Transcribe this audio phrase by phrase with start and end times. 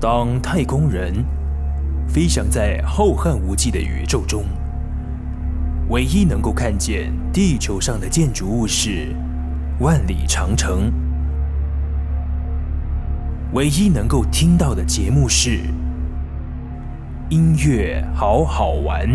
[0.00, 1.12] 当太空人
[2.08, 4.44] 飞翔在浩瀚无际的宇宙中，
[5.90, 9.14] 唯一能够看见地球上的建筑物是
[9.78, 10.90] 万里长城，
[13.52, 15.60] 唯一能够听到的节目是
[17.28, 19.06] 音乐好好玩。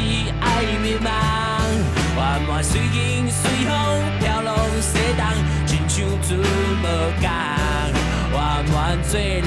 [0.00, 0.06] 是
[0.40, 1.06] 爱迷惘，
[2.16, 2.18] 我
[2.48, 3.70] 愿随风随风
[4.18, 4.48] 飘浪
[4.80, 5.22] 西东，
[5.66, 6.84] 亲像船无
[7.20, 7.28] 港。
[8.32, 8.72] 我愿
[9.04, 9.44] 做人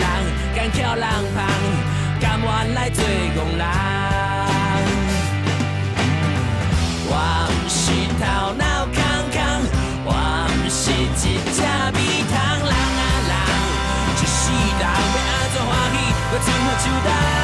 [0.56, 1.42] 甘欠人捧，
[2.22, 3.64] 甘愿来做憨人。
[7.10, 7.12] 我
[7.50, 7.82] 毋是
[8.20, 8.96] 头脑空
[9.34, 9.36] 空，
[10.06, 10.10] 我
[10.54, 11.62] 毋是一只
[11.98, 12.00] 米
[12.30, 12.32] 孔。
[12.64, 13.34] 人啊人，
[14.16, 14.42] 一世
[14.80, 15.98] 人要安怎欢喜，
[16.30, 16.86] 我像块石
[17.40, 17.43] 头。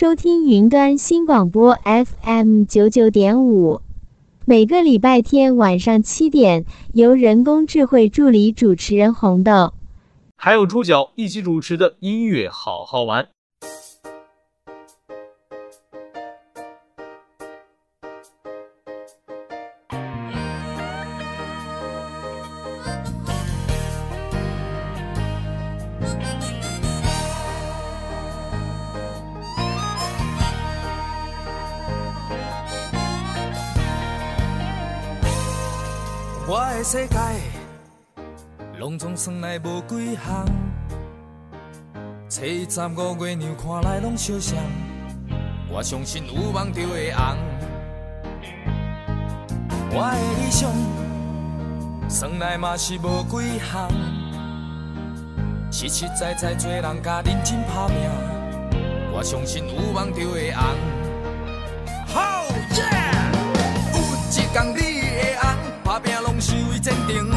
[0.00, 3.82] 收听云端新广播 FM 九九点五，
[4.46, 6.64] 每个礼拜天晚上七点，
[6.94, 9.74] 由人工智慧助理主持人红豆，
[10.38, 13.28] 还有猪脚一起主持的音乐好好玩。
[40.24, 40.46] 项。
[42.28, 44.56] 初十五月娘看来拢相像，
[45.68, 47.36] 我相信有梦就会红。
[49.92, 50.70] 我的理想，
[52.08, 53.90] 算来嘛是无几项。
[55.72, 57.96] 实实在在做人甲认真打拼，
[59.12, 60.62] 我相信有梦就会红。
[62.06, 62.44] 好
[62.76, 62.78] 耶！
[63.92, 63.98] 有
[64.30, 65.44] 一天你会红，
[65.84, 67.29] 打拼拢是为前程。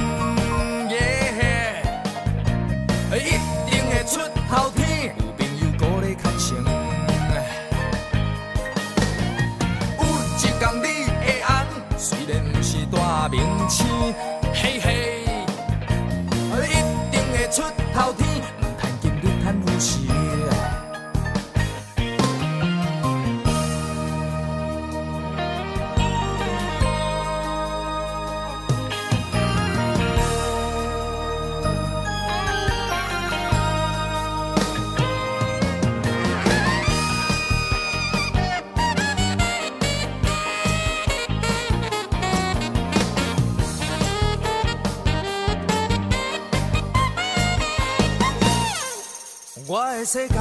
[50.14, 50.36] 世界，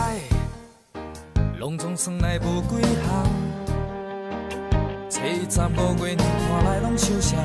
[1.58, 3.24] 拢总算来无几项。
[5.08, 5.16] 初
[5.48, 7.40] 十五月娘看来拢相像，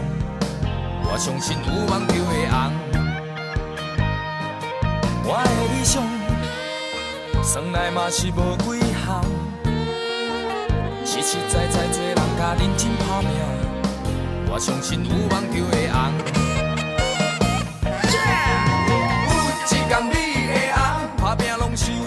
[1.06, 2.54] 我相信有梦就会红。
[5.24, 6.04] 我的理想，
[7.42, 9.24] 算来嘛是无几项。
[11.06, 13.30] 实实在在做人甲认真打拼，
[14.52, 16.12] 我相信有梦就会红。
[18.12, 18.68] Yeah!
[19.32, 20.28] 有一天你。
[21.80, 22.07] 是为前程，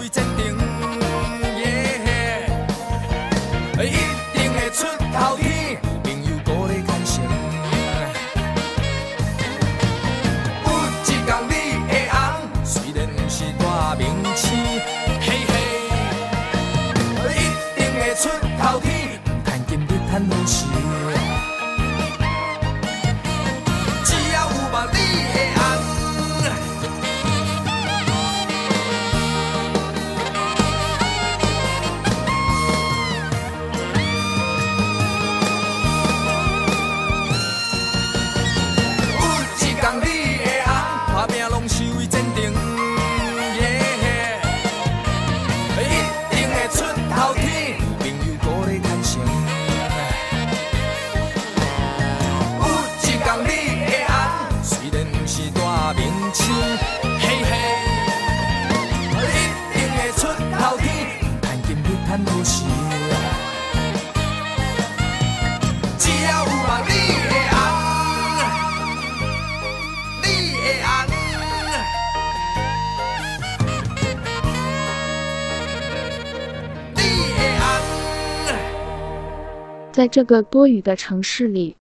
[80.01, 81.75] 在这个多雨的城市里，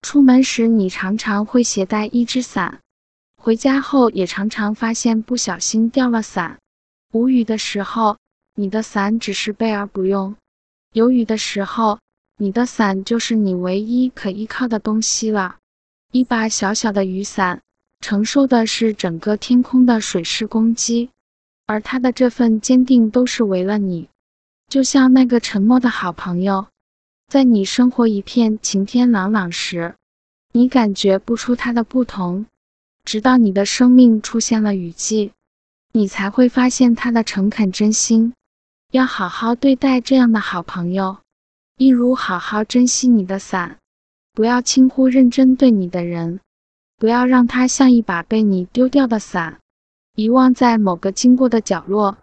[0.00, 2.80] 出门时你常常会携带一只伞，
[3.36, 6.56] 回家后也常常发现不小心掉了伞。
[7.12, 8.16] 无雨的时候，
[8.54, 10.34] 你的伞只是备而不用；
[10.94, 11.98] 有雨的时候，
[12.38, 15.56] 你的伞就是你唯一可依靠的东西了。
[16.10, 17.60] 一把小小的雨伞，
[18.00, 21.10] 承受的是整个天空的水势攻击，
[21.66, 24.08] 而它的这份坚定都是为了你，
[24.68, 26.66] 就像那个沉默的好朋友。
[27.28, 29.94] 在你生活一片晴天朗朗时，
[30.52, 32.46] 你感觉不出它的不同，
[33.04, 35.32] 直到你的生命出现了雨季，
[35.92, 38.32] 你才会发现它的诚恳真心。
[38.92, 41.18] 要好好对待这样的好朋友，
[41.76, 43.76] 一如好好珍惜你的伞，
[44.32, 46.40] 不要轻忽认真对你的人，
[46.96, 49.60] 不要让他像一把被你丢掉的伞，
[50.14, 52.16] 遗忘在某个经过的角落。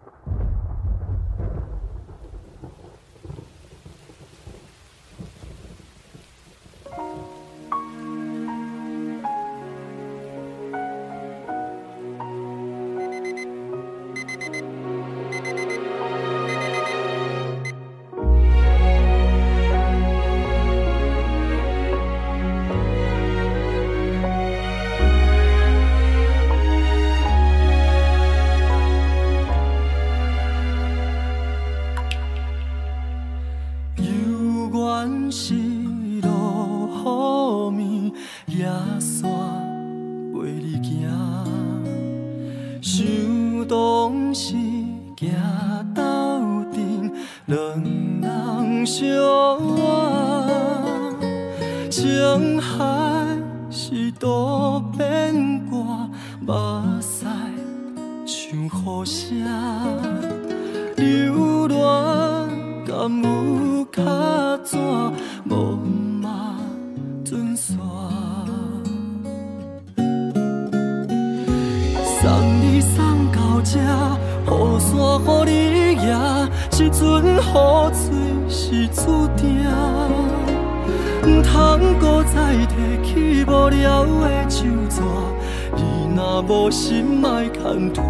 [85.74, 88.02] 你若无心莫牵拖。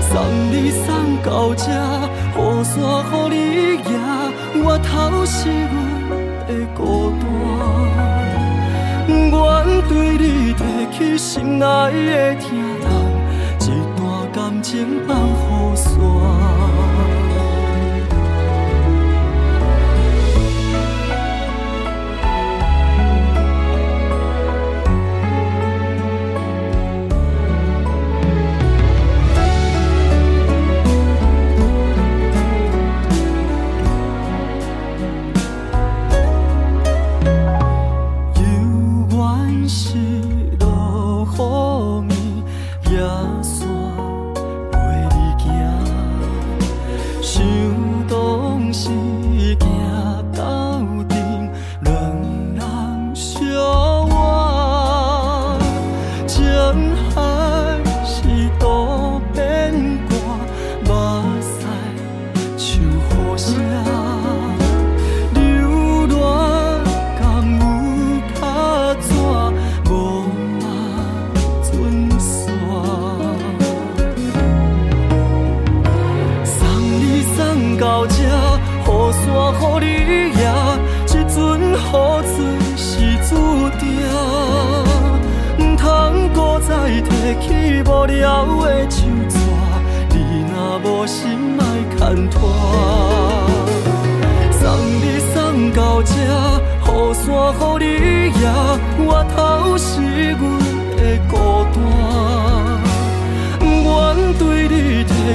[0.00, 0.12] 送
[0.50, 0.86] 你送
[1.22, 1.64] 到这，
[2.36, 2.72] 雨伞
[3.30, 3.92] 予你抓，
[4.64, 5.72] 外头是阮
[6.46, 7.22] 的孤单。
[9.08, 9.32] 愿
[9.88, 10.62] 对你提
[10.96, 12.42] 起心爱的疼
[12.80, 12.86] 痛，
[13.60, 13.62] 一
[13.96, 16.43] 段感情放雨伞。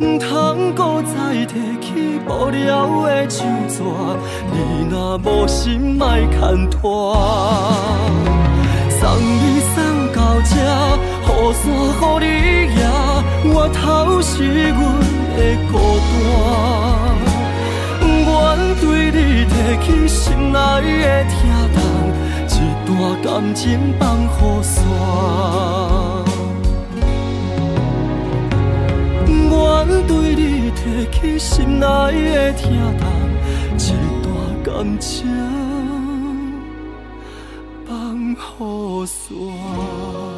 [0.00, 3.82] 不通搁再提起无聊的手纸，
[4.50, 7.14] 你若无心，莫牵拖。
[8.88, 9.76] 送你送
[10.14, 10.56] 到这，
[11.28, 12.26] 雨伞予你
[12.80, 12.82] 拿，
[13.52, 13.78] 我头
[14.22, 14.32] 是
[14.70, 14.80] 阮
[15.36, 15.38] 的
[15.70, 15.72] 孤
[16.08, 16.10] 单。
[18.00, 18.40] 不愿
[18.80, 19.52] 对你提
[19.84, 20.56] 起心内
[21.02, 21.36] 的疼
[21.74, 21.76] 痛，
[22.48, 22.88] 一段
[23.22, 23.60] 感情
[23.98, 26.19] 放雨伞。
[29.52, 30.80] 我对你提
[31.10, 32.62] 起心内的疼
[32.98, 33.02] 痛，
[33.76, 33.90] 一
[34.22, 34.28] 段
[34.62, 35.26] 感情
[37.84, 40.29] 放乎煞。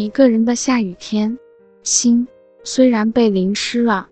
[0.00, 1.38] 一个人的下雨天，
[1.82, 2.26] 心
[2.64, 4.08] 虽然被淋湿了，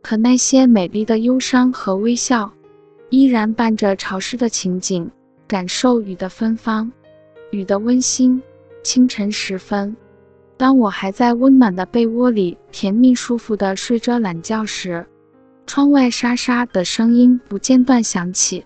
[0.00, 2.52] 可那些美丽的忧伤和微笑，
[3.10, 5.10] 依然伴着潮湿的情景，
[5.48, 6.92] 感受雨的芬芳，
[7.50, 8.40] 雨的温馨。
[8.84, 9.96] 清晨时分，
[10.56, 15.04] 当我还在温暖的被窝里甜蜜舒服的睡着懒觉时，
[15.66, 18.64] 窗外沙沙的声音不间断响起，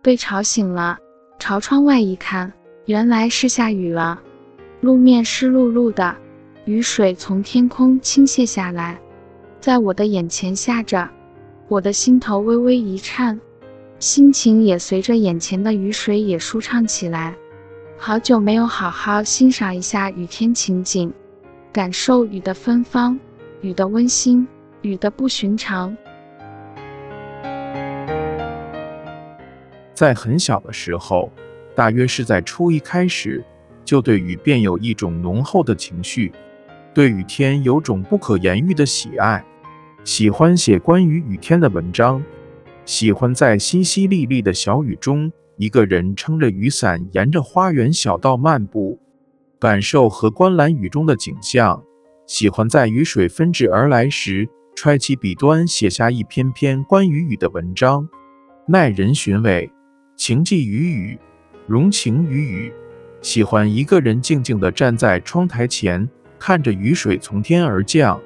[0.00, 0.96] 被吵醒了。
[1.40, 2.52] 朝窗外一看，
[2.84, 4.22] 原来是下雨了。
[4.84, 6.14] 路面湿漉漉的，
[6.66, 9.00] 雨水从天空倾泻下来，
[9.58, 11.08] 在我的眼前下着，
[11.68, 13.40] 我的心头微微一颤，
[13.98, 17.34] 心情也随着眼前的雨水也舒畅起来。
[17.96, 21.10] 好久没有好好欣赏一下雨天情景，
[21.72, 23.18] 感受雨的芬芳，
[23.62, 24.46] 雨的温馨，
[24.82, 25.96] 雨的不寻常。
[29.94, 31.32] 在很小的时候，
[31.74, 33.42] 大约是在初一开始。
[33.84, 36.32] 就对雨便有一种浓厚的情绪，
[36.94, 39.44] 对雨天有种不可言喻的喜爱，
[40.04, 42.22] 喜欢写关于雨天的文章，
[42.84, 48.98] 喜欢在淅淅沥沥的小雨中，一个人撑着雨伞，沿着花园小道漫步，
[49.58, 51.82] 感受和观览雨中的景象，
[52.26, 58.08] 喜欢在雨水纷至而来时，揣起笔端写下一篇篇关于雨的文章，
[58.66, 59.70] 耐人寻味，
[60.16, 61.18] 情寄于雨，
[61.66, 62.72] 融情于雨。
[63.24, 66.06] 喜欢一个人静静地站在窗台前，
[66.38, 68.20] 看着雨水从天而降，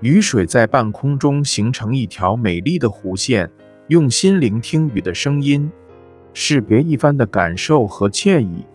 [0.00, 3.50] 雨水在半空中形成一条美丽的弧线，
[3.88, 5.72] 用心聆听雨的声音，
[6.34, 8.66] 是别一番的感受和惬意。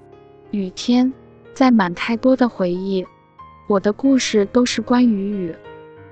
[0.49, 1.13] 雨天，
[1.53, 3.05] 载满太多的回忆，
[3.67, 5.55] 我的故事都是关于雨，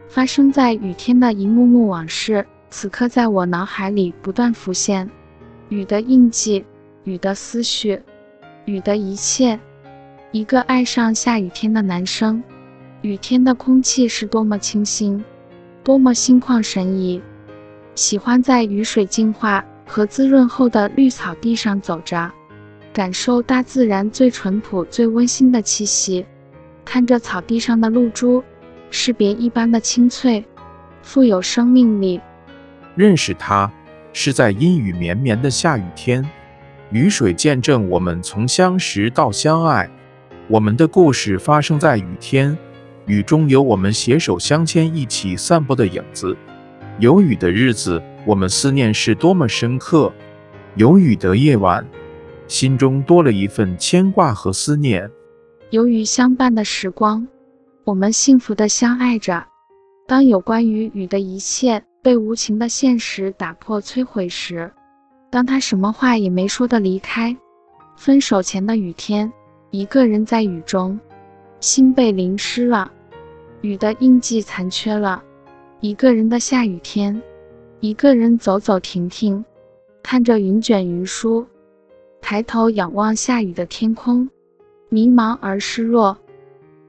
[0.07, 5.09] 发生在雨天的一幕幕往事，此刻在我脑海里不断浮现，
[5.69, 6.63] 雨的印记，
[7.05, 7.99] 雨的思绪。
[8.67, 9.57] 雨的一切，
[10.33, 12.43] 一个爱上下雨天的男生。
[13.01, 15.23] 雨天的空气是多么清新，
[15.85, 17.21] 多么心旷神怡。
[17.95, 22.29] 喜欢在雨水净化和滋润后的绿草地上走着，
[22.91, 26.25] 感受大自然最淳朴、最温馨的气息。
[26.83, 28.43] 看着草地上的露珠，
[28.91, 30.43] 是别一般的清脆，
[31.01, 32.19] 富有生命力。
[32.95, 33.71] 认识他，
[34.11, 36.29] 是在阴雨绵绵的下雨天。
[36.91, 39.89] 雨水见证我们从相识到相爱，
[40.47, 42.57] 我们的故事发生在雨天，
[43.05, 46.35] 雨中有我们携手相牵一起散步的影子。
[46.99, 50.09] 有雨的日子，我们思念是多么深刻；
[50.75, 51.85] 有雨的夜晚，
[52.47, 55.11] 心中多了一份牵挂和思念。
[55.71, 57.27] 有雨相伴的时光，
[57.83, 59.45] 我们幸福的相爱着。
[60.07, 64.71] 当有关于雨的一切被无情的现实打破摧毁时，
[65.29, 67.35] 当他什么话也没说的离开。
[67.95, 69.31] 分手前的雨天，
[69.71, 70.99] 一个人在雨中，
[71.59, 72.91] 心被淋湿了，
[73.61, 75.23] 雨的印记残缺了。
[75.79, 77.21] 一个人的下雨天，
[77.79, 79.43] 一个人走走停停，
[80.01, 81.45] 看着云卷云舒，
[82.21, 84.29] 抬头仰望下雨的天空，
[84.89, 86.17] 迷茫而失落，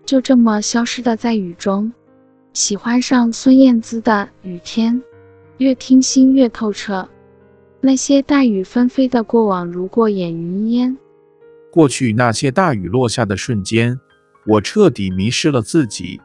[0.04, 1.92] 就这么消失的在雨中。
[2.52, 4.94] 喜欢上孙燕姿的《雨天》，
[5.58, 7.08] 越听心越透彻。
[7.80, 10.98] 那些大雨纷飞的过往，如过眼云烟。
[11.70, 14.00] 过去那些大雨落下的瞬间，
[14.46, 16.20] 我彻底迷失了自己。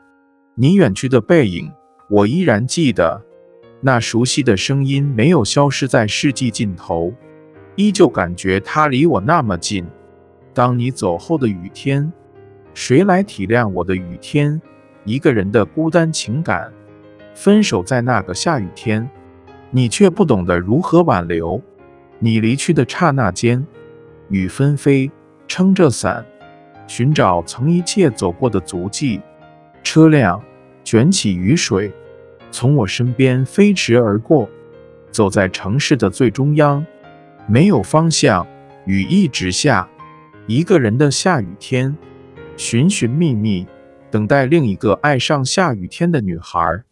[0.55, 1.71] 你远去的背影，
[2.09, 3.21] 我依然记得。
[3.81, 7.13] 那熟悉的声音没有消失在世纪尽头，
[7.75, 9.85] 依旧感觉它离我那么近。
[10.55, 12.11] 当你走后的雨天，
[12.73, 14.59] 谁来体谅我的雨天？
[15.05, 16.73] 一个人的孤单情感。
[17.35, 19.07] 分手在那个下雨天。
[19.75, 21.59] 你却不懂得如何挽留。
[22.19, 23.65] 你离去的刹那间，
[24.29, 25.11] 雨纷飞，
[25.47, 26.23] 撑着伞，
[26.85, 29.19] 寻找曾一切走过的足迹。
[29.81, 30.39] 车辆
[30.83, 31.91] 卷起雨水，
[32.51, 34.47] 从我身边飞驰而过。
[35.09, 36.85] 走在城市的最中央，
[37.47, 38.45] 没有方向，
[38.85, 39.89] 雨一直下。
[40.45, 41.97] 一个人的下雨天，
[42.57, 43.65] 寻寻觅觅，
[44.11, 46.83] 等待另一个爱上下雨天的女孩。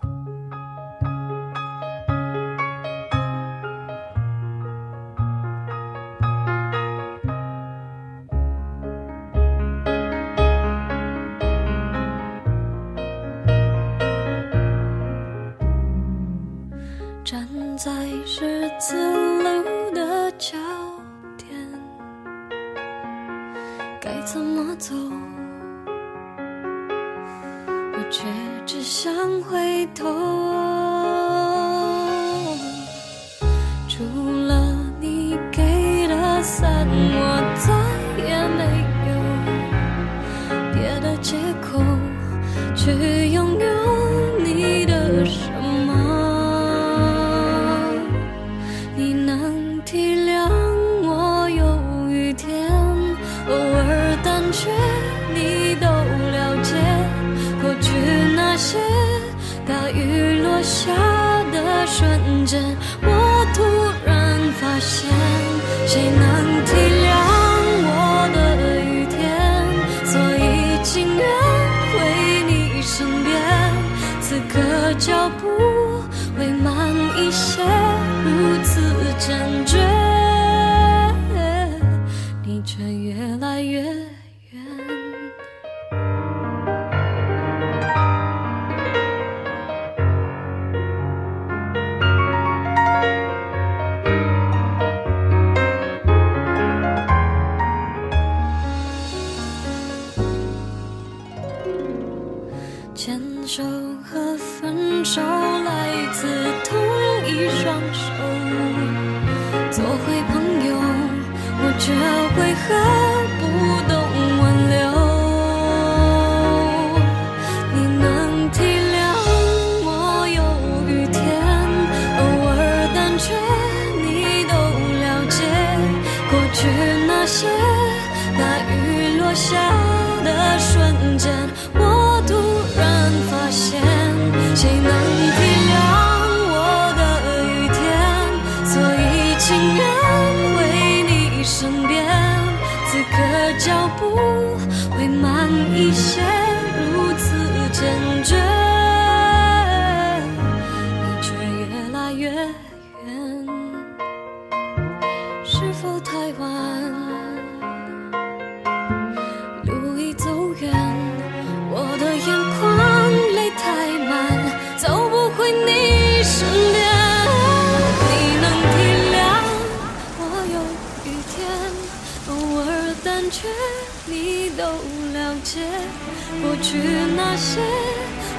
[177.34, 177.62] 那些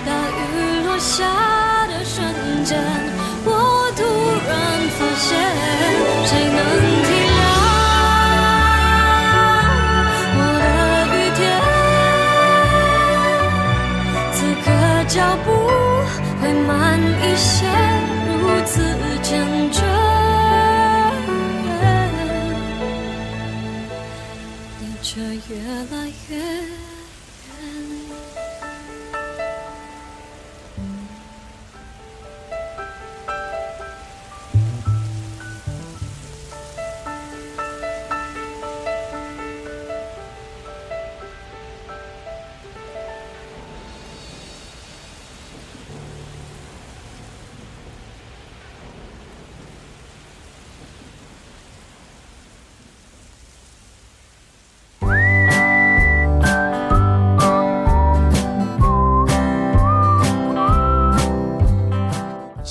[0.05, 1.25] 大雨落下
[1.87, 2.23] 的瞬
[2.63, 2.79] 间，
[3.43, 3.51] 我
[3.97, 4.05] 突
[4.47, 4.53] 然
[4.99, 5.29] 发现，
[6.27, 6.59] 谁能
[7.03, 7.41] 体谅
[10.37, 10.69] 我的
[11.09, 11.41] 雨天？
[14.35, 14.67] 此刻
[15.09, 15.49] 脚步
[16.43, 17.65] 会慢一些，
[18.29, 18.73] 如此
[19.23, 19.33] 坚
[19.73, 19.81] 决。
[24.81, 25.09] 列车
[25.49, 25.51] 越
[25.97, 25.97] 来
[26.29, 26.31] 越。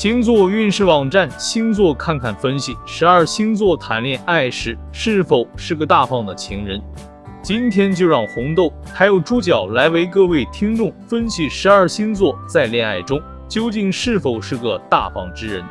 [0.01, 6.81] 星座运势网站星座看看分析十二星座谈恋爱时是否是个大方的情人。
[7.43, 15.63] 今天就让红豆还有猪脚来为各位听众分析十二星座在恋爱中究竟是否是个大方之人。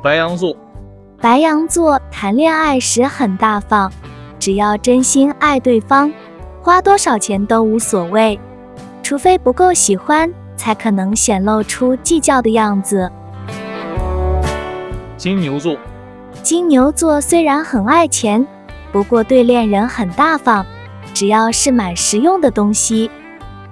[0.00, 0.56] 白羊座，
[1.20, 3.90] 白羊座谈恋爱时很大方，
[4.38, 6.12] 只要真心爱对方，
[6.62, 8.38] 花多少钱都无所谓，
[9.02, 10.32] 除非不够喜欢。
[10.58, 13.10] 才可能显露出计较的样子。
[15.16, 15.78] 金牛座，
[16.42, 18.46] 金牛座虽然很爱钱，
[18.92, 20.66] 不过对恋人很大方，
[21.14, 23.10] 只要是买实用的东西，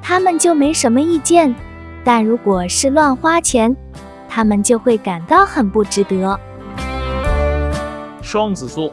[0.00, 1.54] 他们就没什么意见。
[2.02, 3.76] 但如果是乱花钱，
[4.28, 6.38] 他们就会感到很不值得。
[8.22, 8.92] 双子座，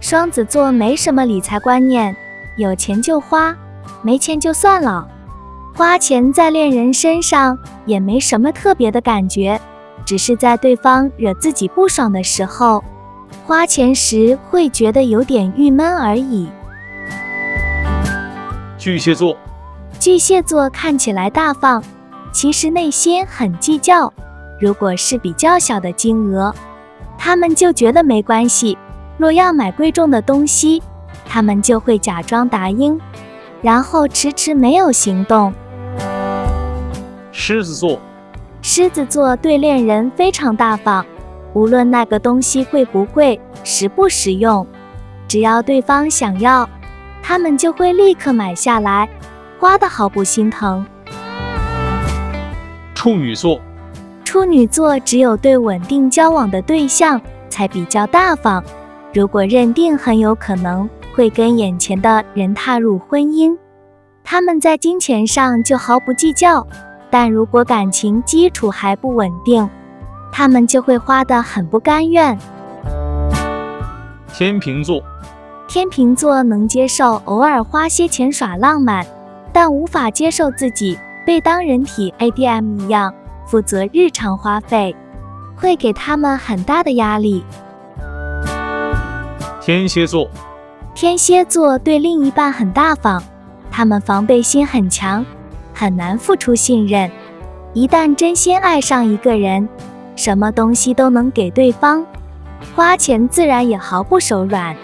[0.00, 2.14] 双子座没什么理财观念，
[2.56, 3.54] 有钱就花，
[4.02, 5.06] 没钱就算了。
[5.74, 9.58] 花钱在恋人身上也没什么特别的感觉，
[10.04, 12.84] 只是在对方惹自己不爽的时候，
[13.46, 16.48] 花钱时会觉得有点郁闷而已。
[18.76, 19.34] 巨蟹座，
[19.98, 21.82] 巨蟹座看起来大方，
[22.32, 24.12] 其实内心很计较。
[24.60, 26.54] 如果是比较小的金额，
[27.16, 28.76] 他们就觉得没关系；
[29.16, 30.82] 若要买贵重的东西，
[31.24, 33.00] 他们就会假装答应，
[33.62, 35.52] 然后迟迟没有行动。
[37.34, 37.98] 狮子座，
[38.60, 41.04] 狮子座对恋人非常大方，
[41.54, 44.66] 无论那个东西贵不贵、实不实用，
[45.26, 46.68] 只要对方想要，
[47.22, 49.08] 他们就会立刻买下来，
[49.58, 50.84] 花的毫不心疼。
[52.94, 53.58] 处女座，
[54.24, 57.18] 处女座只有对稳定交往的对象
[57.48, 58.62] 才比较大方，
[59.14, 63.56] 如果认定很有可能会跟眼前的人踏入婚姻，
[64.22, 66.66] 他们在金钱上就毫不计较。
[67.12, 69.68] 但如果感情基础还不稳定，
[70.32, 72.38] 他们就会花得很不甘愿。
[74.32, 75.02] 天秤座，
[75.68, 79.06] 天秤座能接受偶尔花些钱耍浪漫，
[79.52, 83.12] 但无法接受自己被当人体 ATM 一样
[83.44, 84.96] 负责日常花费，
[85.54, 87.44] 会给他们很大的压力。
[89.60, 90.30] 天蝎座，
[90.94, 93.22] 天蝎座对另一半很大方，
[93.70, 95.22] 他们防备心很强。
[95.82, 97.10] 很难付出信任，
[97.74, 99.68] 一旦真心爱上一个人，
[100.14, 102.06] 什么东西都能给对方，
[102.72, 104.76] 花钱自然也毫不手软。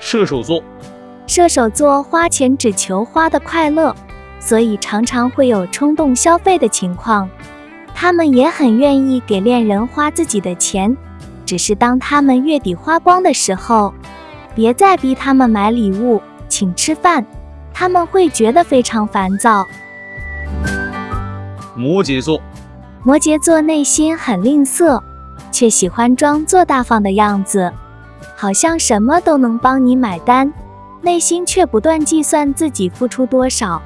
[0.00, 0.62] 射手座，
[1.26, 3.94] 射手座花钱只求花的快乐，
[4.40, 7.28] 所以常常会有冲动消费的情况。
[7.94, 10.96] 他们也很愿意给恋人花自己的钱，
[11.44, 13.92] 只是当他们月底花光的时候，
[14.54, 17.26] 别再逼他们买礼物，请吃饭。
[17.78, 19.64] 他们会觉得非常烦躁。
[21.76, 22.42] 摩羯座，
[23.04, 25.00] 摩羯座内心很吝啬，
[25.52, 27.72] 却喜欢装作大方的样子，
[28.34, 30.52] 好像什么都能帮你买单，
[31.02, 33.80] 内心却不断计算自己付出多少。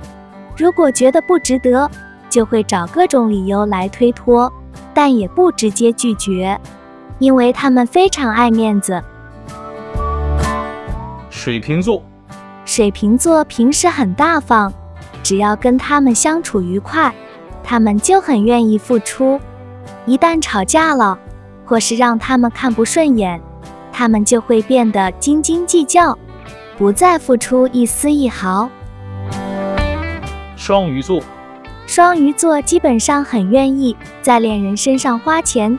[0.56, 1.90] 如果觉得不值得，
[2.30, 4.50] 就会找各种理由来推脱，
[4.94, 6.58] 但也不直接拒绝，
[7.18, 9.04] 因为他们非常爱面子。
[11.28, 12.02] 水瓶座。
[12.64, 14.72] 水瓶座平时很大方，
[15.22, 17.12] 只要跟他们相处愉快，
[17.62, 19.40] 他们就很愿意付出。
[20.06, 21.18] 一旦吵架了，
[21.64, 23.40] 或是让他们看不顺眼，
[23.92, 26.16] 他们就会变得斤斤计较，
[26.78, 28.70] 不再付出一丝一毫。
[30.56, 31.20] 双鱼座，
[31.86, 35.76] 双鱼座基本上很愿意在恋人身上花钱，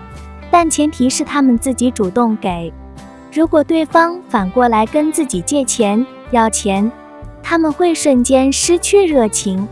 [0.51, 2.71] 但前提是他们自己主动给。
[3.31, 6.91] 如果对方反过来跟自己借钱，要钱，
[7.41, 9.67] 他们会瞬间失去热情，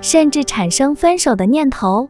[0.00, 2.08] 甚至产生分手的念头。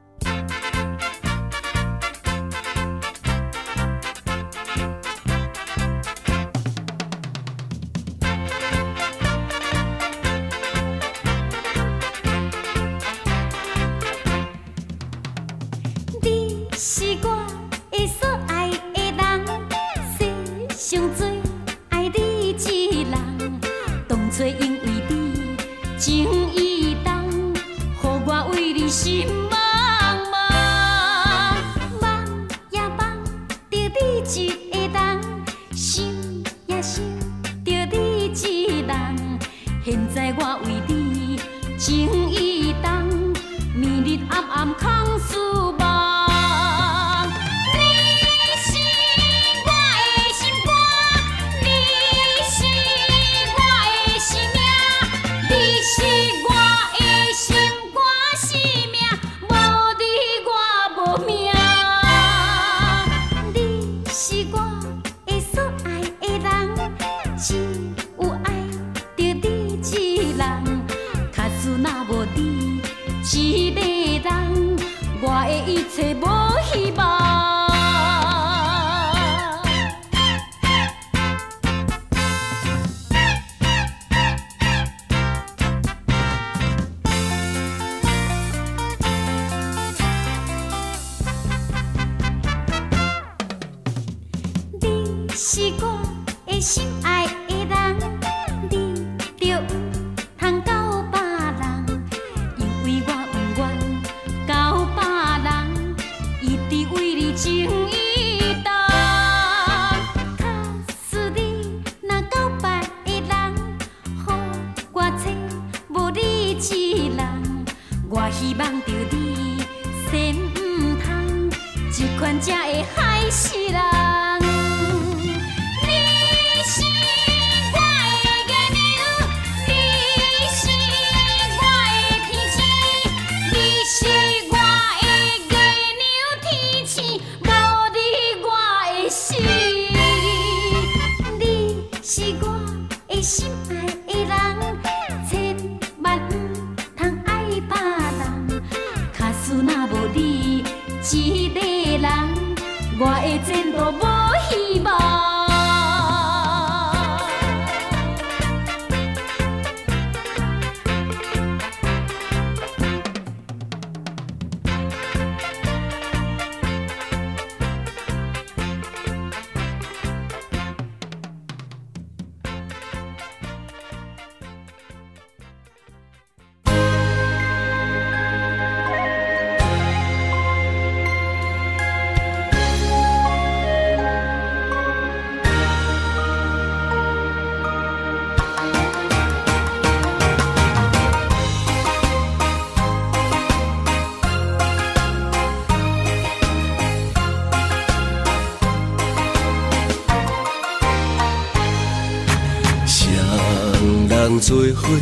[204.49, 204.97] 做伙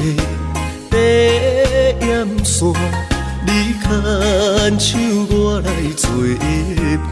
[0.90, 0.96] 爬
[2.04, 2.74] 盐山，
[3.46, 3.48] 你
[3.80, 3.86] 牵
[4.80, 4.90] 手
[5.30, 6.10] 我来做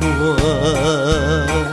[0.01, 1.63] 伴。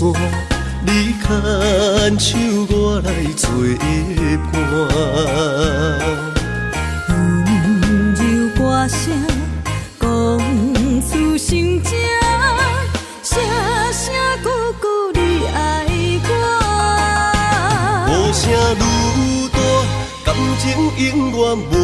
[0.00, 0.08] 山，
[0.86, 1.28] 你牵
[2.18, 2.38] 手
[2.70, 2.74] 我
[3.04, 3.50] 来作
[4.50, 4.52] 伴。
[7.44, 7.54] 温
[8.14, 8.18] 柔
[8.56, 8.98] 歌声
[10.00, 10.08] 讲
[11.02, 11.90] 出心情，
[13.22, 13.38] 声
[13.92, 14.02] 声
[14.42, 14.48] 句
[14.80, 14.84] 句
[15.20, 15.58] 你爱
[16.24, 16.32] 我。
[18.06, 18.42] 呼声
[18.80, 18.82] 愈
[19.52, 19.58] 大，
[20.24, 20.28] 感
[20.60, 20.64] 情
[20.96, 21.38] 永远
[21.70, 21.74] 袂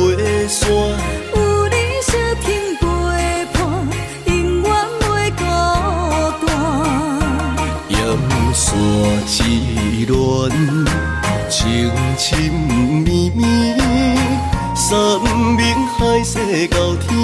[14.88, 15.58] 山盟
[15.98, 17.15] 海誓到天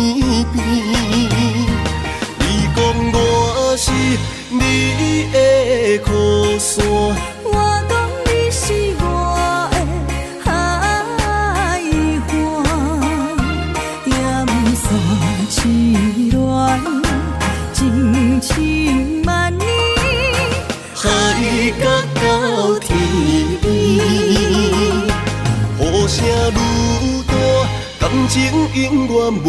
[28.33, 28.41] 情
[28.72, 29.14] 永远
[29.45, 29.47] 袂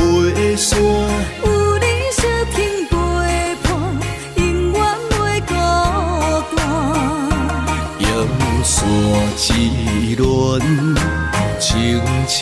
[0.57, 1.47] 散，有
[1.79, 2.21] 你相
[2.53, 2.59] 挺
[2.89, 2.91] 陪
[3.63, 3.65] 伴，
[4.35, 4.77] 永远
[5.09, 5.13] 袂
[5.47, 5.53] 孤
[6.53, 6.59] 单。
[8.01, 8.03] 盐
[8.61, 8.75] 山
[9.37, 9.47] 之
[10.17, 10.21] 恋，
[11.61, 11.71] 情
[12.27, 12.37] 深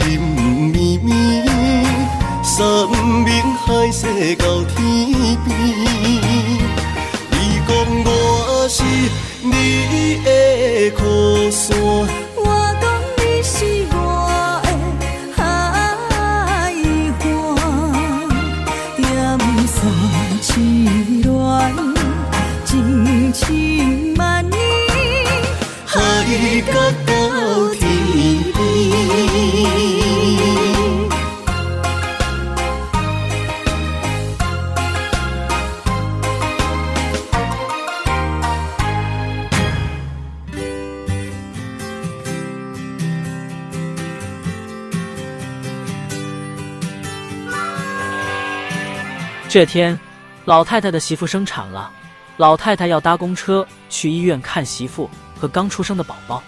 [49.51, 49.99] 这天
[50.45, 51.91] 老太太的媳妇生产了
[52.38, 56.41] 老太太要搭公车去医院看媳妇和刚出生的宝宝。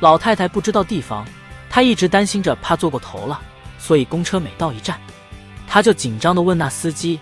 [0.00, 1.26] 老太太不知道地方，
[1.68, 3.40] 她一直担心着，怕坐过头了，
[3.78, 4.98] 所以公车每到一站，
[5.66, 7.18] 她就紧张地问那司机：“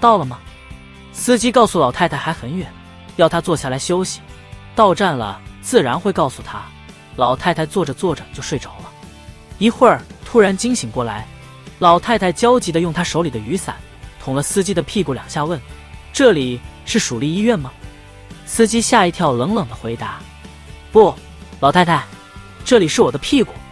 [0.00, 0.38] 到了吗？”
[1.12, 2.70] 司机告诉老太太还很远，
[3.16, 4.20] 要她坐下来休息。
[4.74, 6.62] 到站了，自然会告诉她。
[7.16, 8.90] 老太太坐着坐着就睡着了，
[9.58, 11.26] 一会儿突然惊醒过来，
[11.78, 13.74] 老太太焦急地用她手里的雨伞。
[14.22, 15.58] 捅了司机的屁股两下，问
[16.12, 17.70] ：“这里是蜀立医院吗？”
[18.44, 20.18] 司机吓一跳，冷冷的回答
[20.90, 21.14] ：“不，
[21.58, 22.04] 老太太，
[22.66, 23.52] 这里是我的屁股。”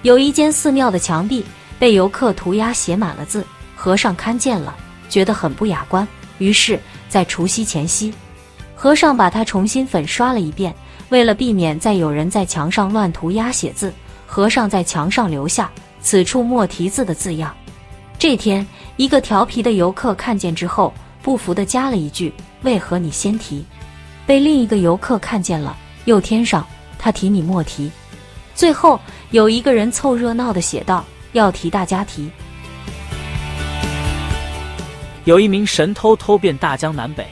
[0.00, 1.44] 有一间寺庙的墙壁
[1.78, 4.74] 被游客涂鸦写满了字，和尚看见了，
[5.10, 6.08] 觉得很不雅观，
[6.38, 8.14] 于是，在除夕前夕，
[8.74, 10.74] 和尚把它重新粉刷了一遍。
[11.10, 13.92] 为了避免再有人在墙上乱涂鸦写字，
[14.26, 15.70] 和尚在墙上留下。
[16.00, 17.54] 此处莫题字的字样。
[18.18, 18.66] 这天，
[18.96, 23.64] 一个调皮的游客看见之后，不服地加了一句：“为何你先提？”
[24.26, 26.66] 被另一个游客看见了，又添上
[26.98, 27.90] ：“他提你莫提。”
[28.54, 29.00] 最后，
[29.30, 32.30] 有一个人凑热闹地写道：“要提大家提。”
[35.24, 37.26] 有一名神偷偷遍大江南北，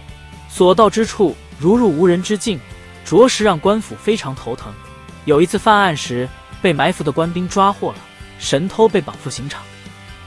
[0.48, 2.60] 所到之处如入无人之境，
[3.04, 4.72] 着实让官府非常头疼。
[5.24, 6.28] 有一次犯案时，
[6.62, 7.98] 被埋伏的官兵抓获了。
[8.38, 9.62] 神偷被绑赴刑场，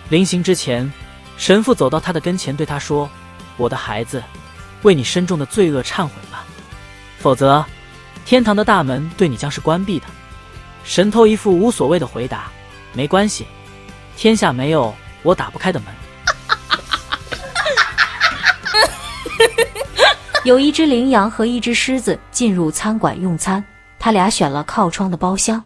[0.09, 0.91] 临行之前，
[1.37, 3.07] 神父走到他的跟前，对他说
[3.55, 4.23] ：“我的孩子，
[4.83, 6.45] 为你深重的罪恶忏悔吧，
[7.19, 7.65] 否则，
[8.25, 10.05] 天堂的大门对你将是关闭的。”
[10.85, 12.49] 神偷一副无所谓的回答
[12.93, 13.45] ：“没关系，
[14.15, 15.93] 天下没有我打不开的门。
[20.45, 23.63] ”有一只羚羊和一只狮子进入餐馆用餐，
[23.99, 25.63] 他俩选了靠窗的包厢。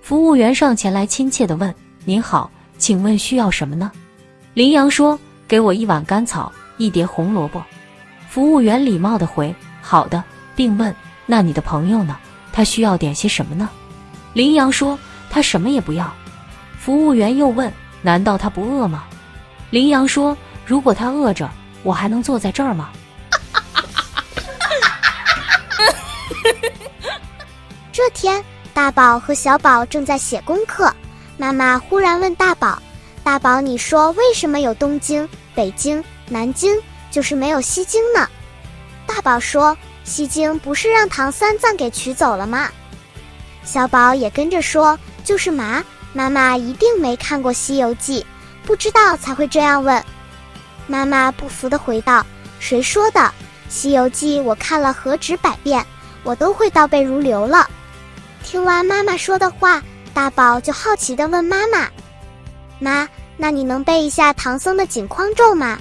[0.00, 1.72] 服务员上前来，亲切地问
[2.04, 3.92] ：“您好，请问需要什么呢？”
[4.54, 7.62] 羚羊说：“给我一碗甘草，一碟红萝卜。”
[8.36, 10.22] 服务员礼貌地回：“好的。”
[10.54, 12.18] 并问：“那你的朋友呢？
[12.52, 13.70] 他需要点些什么呢？”
[14.34, 14.98] 羚羊说
[15.32, 16.12] ：“他什么也不要。”
[16.78, 17.72] 服务员又问
[18.04, 19.04] ：“难道他不饿吗？”
[19.72, 21.48] 羚羊说：“如果他饿着，
[21.82, 22.90] 我还能坐在这儿吗？”
[27.90, 28.44] 这天。
[28.74, 30.94] 大宝和小宝正在写功课，
[31.38, 32.78] 妈妈忽然问大宝
[33.24, 36.76] ：“大宝，你说为什么有东京、北京、南京，
[37.16, 38.28] 就是没有西京呢？”
[39.08, 42.68] 大宝说：“西京不是让唐三藏给取走了吗？”
[43.64, 48.20] 小宝也跟着说：“就是嘛，妈妈一定没看过《西游记》，
[48.66, 50.04] 不知道才会这样问。”
[50.86, 52.26] 妈妈不服地回道
[52.60, 53.20] ：“谁说的？
[53.70, 55.82] 《西游记》我看了何止百遍，
[56.22, 57.66] 我都会倒背如流了。”
[58.44, 61.88] 听完妈妈说的话，大宝就好奇地问妈妈
[62.78, 63.08] ：“妈，
[63.38, 65.78] 那你能背一下唐僧的紧箍咒吗？”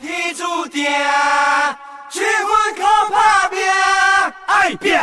[0.00, 0.84] 天注定，
[2.10, 3.58] 去阮靠打拼，
[4.46, 4.98] 爱拼，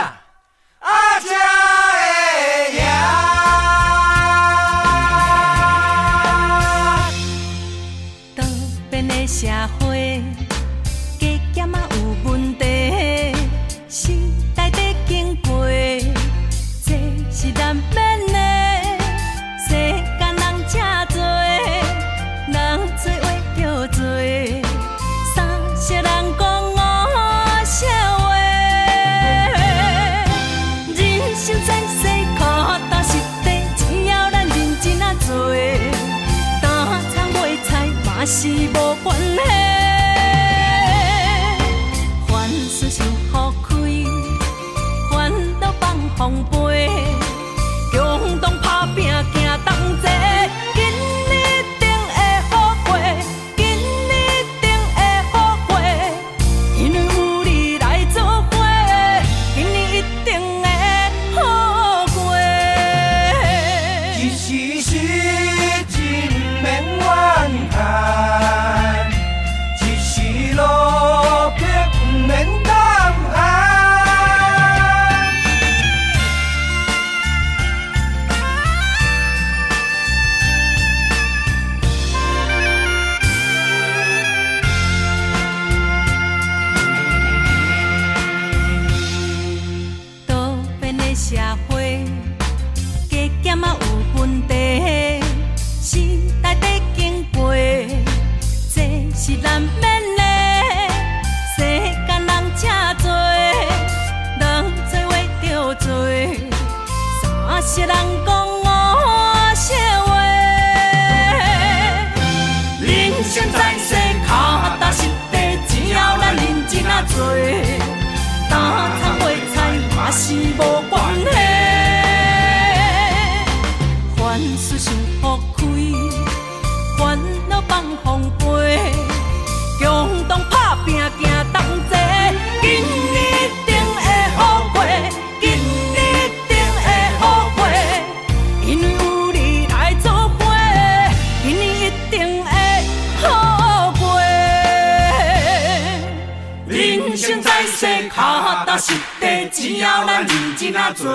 [149.51, 151.11] 只要咱认真啊做。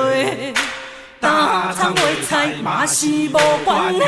[1.18, 4.00] 打菜卖菜嘛是无关系，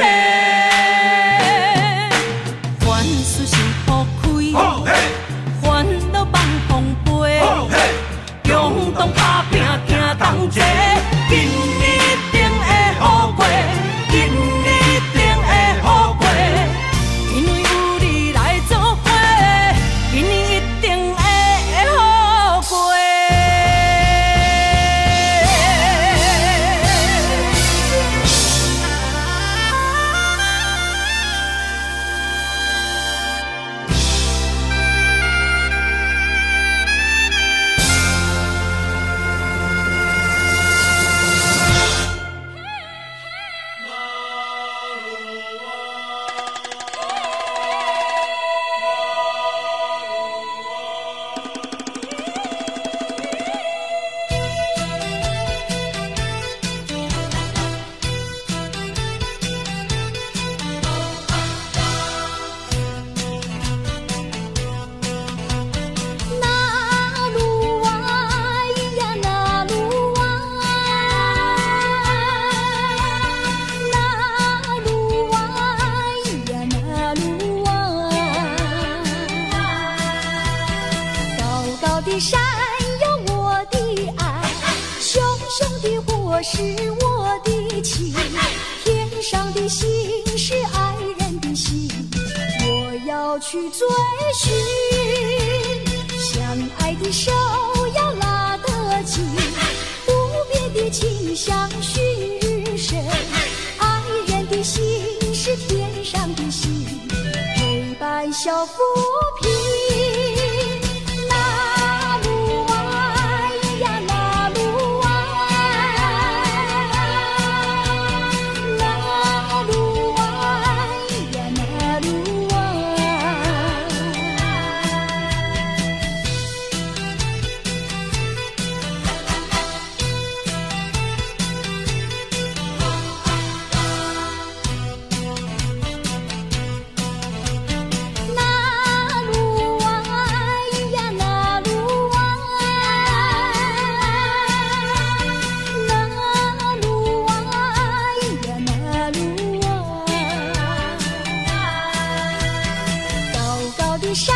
[154.15, 154.35] 山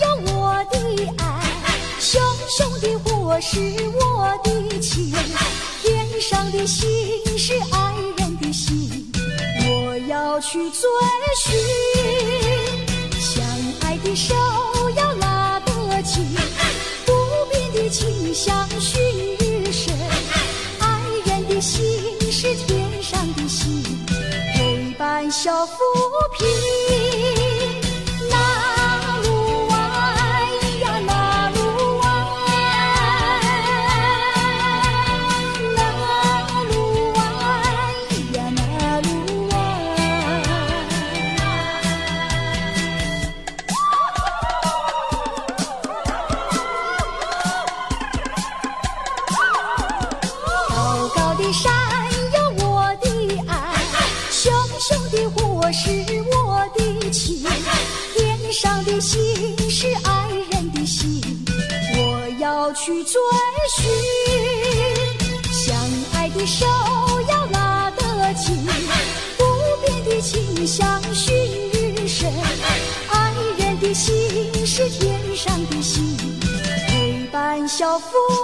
[0.00, 0.78] 有我的
[1.18, 1.24] 爱，
[2.00, 3.58] 熊熊的火是
[4.00, 5.12] 我的情，
[5.82, 6.88] 天上的星
[7.36, 9.12] 是爱人的心，
[9.66, 10.88] 我要去追
[11.36, 11.52] 寻。
[13.20, 13.44] 相
[13.82, 14.34] 爱的手
[14.96, 16.26] 要拉得紧，
[17.04, 17.12] 不
[17.50, 18.98] 变的情像旭
[19.38, 19.94] 日升，
[20.80, 21.84] 爱人的心
[22.30, 23.84] 是天上的心，
[24.54, 25.74] 陪伴小夫
[26.31, 26.31] 妻。
[77.82, 78.41] 脚步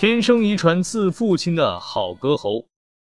[0.00, 2.64] 天生遗传自父亲的好歌喉。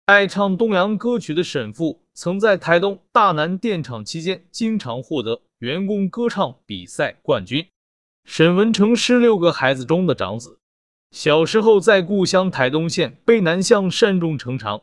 [0.05, 7.67] 爱唱东洋歌曲的沈父，曾在台东大南电厂期间，经常获得员工歌唱比赛冠军。
[8.25, 10.61] 沈文成是六个孩子中的长子，
[11.11, 14.83] 小时候在故乡台东县卑南乡善众成长，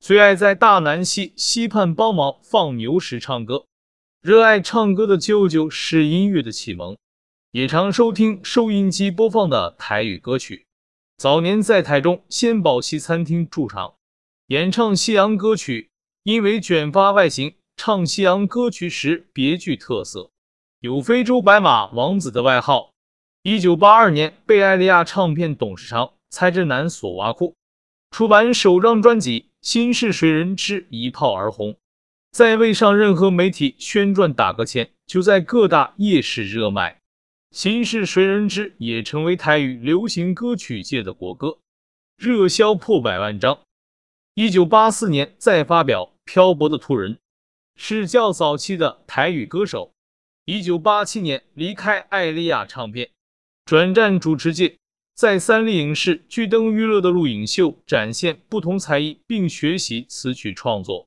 [0.00, 3.66] 最爱在大南溪溪畔帮忙放牛时唱歌。
[4.20, 6.96] 热爱唱歌的舅舅是音乐的启蒙，
[7.52, 10.65] 也常收听收音机播放的台语歌曲。
[11.16, 13.94] 早年在台中仙宝西餐厅驻唱，
[14.48, 15.90] 演唱西洋歌曲。
[16.24, 20.30] 因为卷发外形，唱西洋歌曲时别具特色，
[20.80, 22.90] 有“非洲白马王子”的外号。
[23.44, 27.54] 一九八二年被艾利亚唱片董事长蔡振南所挖苦，
[28.10, 31.76] 出版首张专辑《心是谁人知》，一炮而红，
[32.32, 37.00] 在未上任何媒体宣传打歌前，就在各大夜市热卖。
[37.50, 41.58] 心事谁人知也成为台语流行歌曲界的国歌，
[42.16, 43.58] 热销破百万张。
[44.34, 47.14] 一九八四年再发表《漂泊的途人》，
[47.76, 49.92] 是较早期的台语歌手。
[50.44, 53.10] 一九八七年离开艾利亚唱片，
[53.64, 54.76] 转战主持界，
[55.14, 61.06] 在三立影视、巨灯娱乐的录影秀展现不同才艺，并学习词曲创作。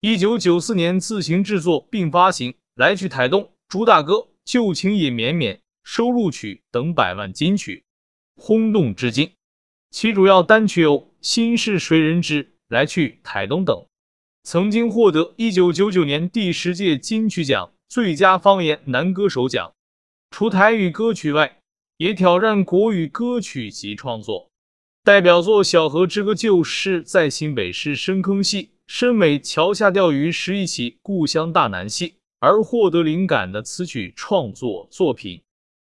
[0.00, 4.14] 一九九四年自行制作并发行《来去台东》，主打歌
[4.44, 5.54] 《旧情也绵绵》。
[5.84, 7.84] 收录曲等百万金曲，
[8.34, 9.30] 轰动至今。
[9.90, 13.86] 其主要单曲有《心是谁人知》《来去台东》等，
[14.42, 19.72] 曾经获得一九九九年第十届金曲奖最佳方言男歌手奖。
[20.30, 21.58] 除台语歌曲外，
[21.98, 24.50] 也挑战国语歌曲及创作。
[25.04, 35.42] 代表作《小河之歌》就是在新北市深坑溪深美桥下钓鱼时忆起故乡大南溪而获得灵感的词曲创作作品。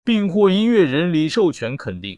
[0.04, 2.18] 并获音乐人李寿全肯定。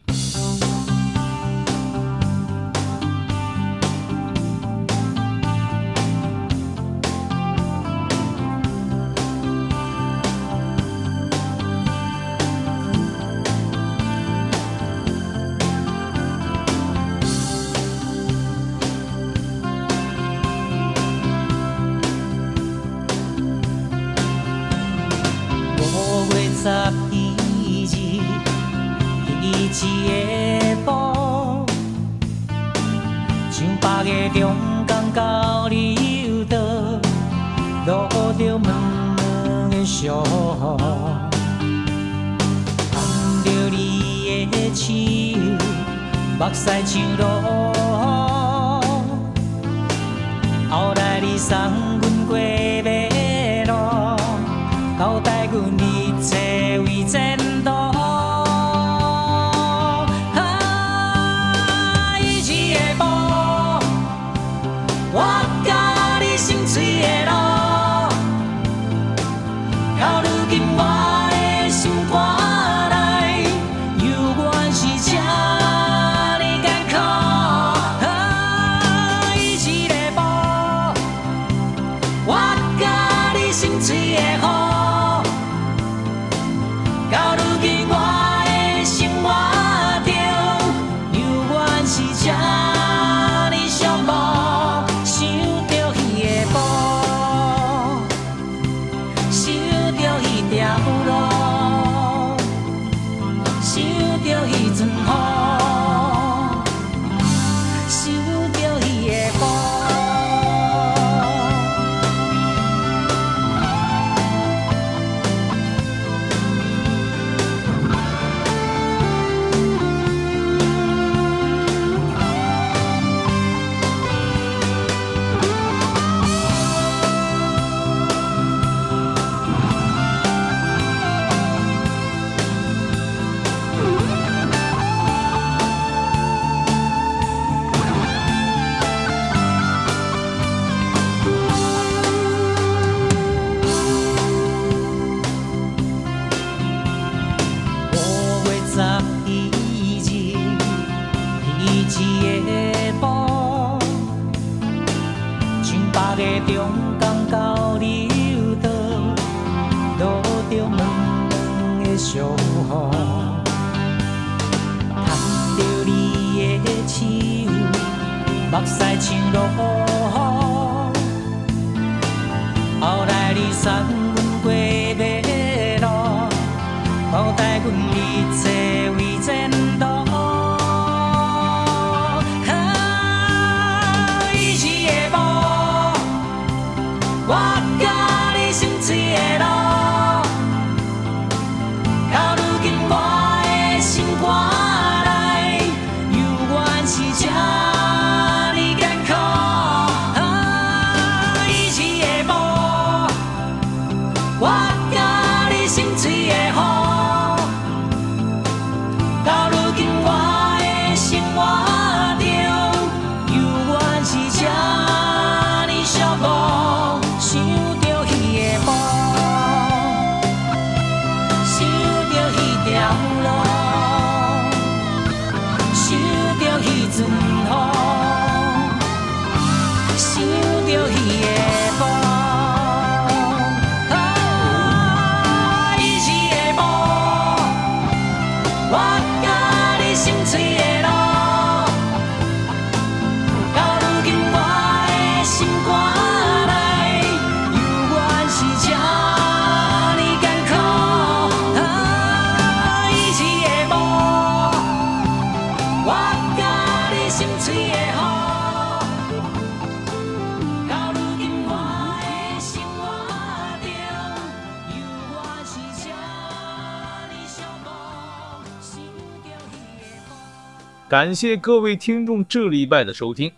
[270.94, 273.32] 感谢各位听众这礼拜的收听，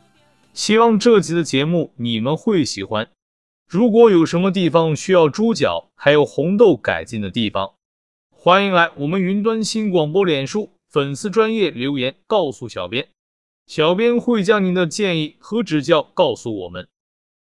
[0.52, 3.08] 希望这集的节目你们会喜欢。
[3.66, 7.72] 如果有什么地方需要猪脚还有红豆改进的地方，
[8.30, 13.08] 欢迎来我们云端新广播脸书粉丝专业留言告诉小编，
[13.66, 16.86] 小编会将您的建议和指教告诉我们。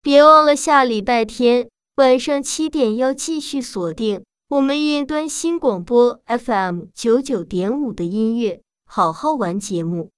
[0.03, 8.61] 别忘了下礼拜天晚上七点要继续锁定我们云端新广播 FM 九九点五的音乐。
[8.95, 10.11] 好好玩节目，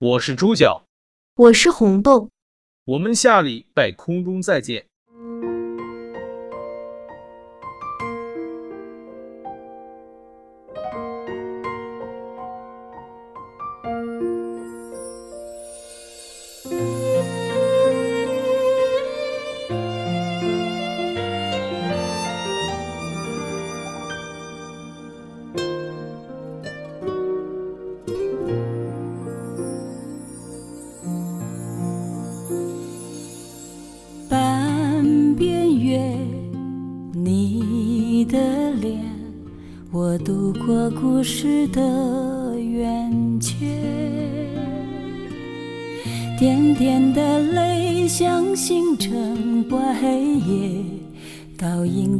[0.00, 0.82] 我是猪脚，
[1.36, 2.28] 我是红豆，
[2.84, 4.88] 我们下礼拜空中再见。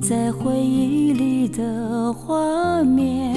[0.08, 3.34] 在回忆里的画面。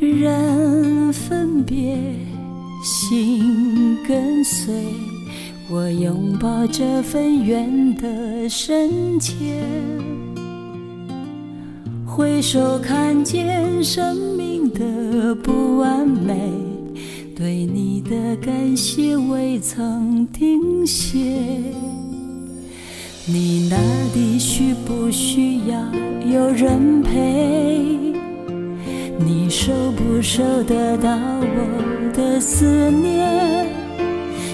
[0.00, 1.98] 人分别，
[2.84, 4.72] 心跟随，
[5.68, 9.34] 我拥抱这份缘的深切。
[12.06, 16.52] 回首看见生命的不完美，
[17.34, 21.42] 对你的感谢未曾停歇。
[23.26, 23.78] 你那
[24.14, 25.78] 里需不需要
[26.30, 28.12] 有人陪？
[29.18, 31.08] 你收不收得到
[31.40, 33.66] 我的思念？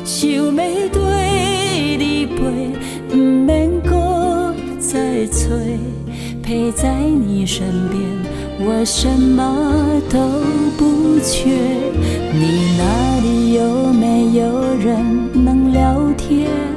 [0.04, 0.52] 想要
[0.92, 2.70] 对你陪，
[3.08, 5.76] 不免搁再催。
[6.40, 8.00] 陪在你身边，
[8.60, 10.16] 我什么都
[10.78, 11.50] 不缺。
[12.32, 15.04] 你那里有没有人
[15.44, 16.69] 能聊天？